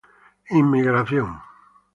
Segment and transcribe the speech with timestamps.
[0.59, 1.29] Inmigración